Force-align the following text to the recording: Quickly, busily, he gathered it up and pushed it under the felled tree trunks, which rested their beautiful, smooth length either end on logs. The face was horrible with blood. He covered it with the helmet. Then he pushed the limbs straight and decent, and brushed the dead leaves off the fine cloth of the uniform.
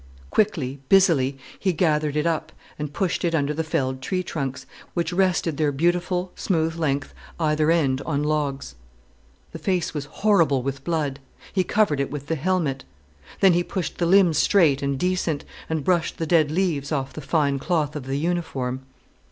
Quickly, 0.31 0.79
busily, 0.89 1.37
he 1.59 1.73
gathered 1.73 2.15
it 2.15 2.25
up 2.25 2.51
and 2.79 2.91
pushed 2.91 3.23
it 3.23 3.35
under 3.35 3.53
the 3.53 3.63
felled 3.63 4.01
tree 4.01 4.23
trunks, 4.23 4.65
which 4.95 5.13
rested 5.13 5.57
their 5.57 5.71
beautiful, 5.71 6.31
smooth 6.35 6.75
length 6.75 7.13
either 7.39 7.69
end 7.69 8.01
on 8.01 8.23
logs. 8.23 8.73
The 9.51 9.59
face 9.59 9.93
was 9.93 10.05
horrible 10.05 10.63
with 10.63 10.83
blood. 10.83 11.19
He 11.53 11.63
covered 11.63 11.99
it 11.99 12.09
with 12.09 12.25
the 12.25 12.35
helmet. 12.35 12.83
Then 13.41 13.53
he 13.53 13.63
pushed 13.63 13.99
the 13.99 14.07
limbs 14.07 14.39
straight 14.39 14.81
and 14.81 14.97
decent, 14.97 15.45
and 15.69 15.83
brushed 15.83 16.17
the 16.17 16.25
dead 16.25 16.49
leaves 16.49 16.91
off 16.91 17.13
the 17.13 17.21
fine 17.21 17.59
cloth 17.59 17.95
of 17.95 18.07
the 18.07 18.17
uniform. 18.17 18.81